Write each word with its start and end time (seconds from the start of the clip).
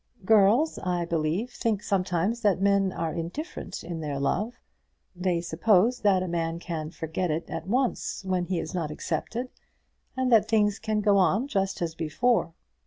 "Girls, 0.25 0.79
I 0.79 1.05
believe, 1.05 1.51
think 1.51 1.83
sometimes 1.83 2.41
that 2.41 2.59
men 2.59 2.91
are 2.91 3.13
indifferent 3.13 3.83
in 3.83 3.99
their 3.99 4.19
love. 4.19 4.55
They 5.15 5.41
suppose 5.41 5.99
that 5.99 6.23
a 6.23 6.27
man 6.27 6.57
can 6.57 6.89
forget 6.89 7.29
it 7.29 7.47
at 7.51 7.67
once 7.67 8.25
when 8.25 8.45
he 8.45 8.57
is 8.59 8.73
not 8.73 8.89
accepted, 8.89 9.49
and 10.17 10.31
that 10.31 10.47
things 10.49 10.79
can 10.79 11.01
go 11.01 11.17
on 11.17 11.47
just 11.47 11.83
as 11.83 11.93
before." 11.93 12.55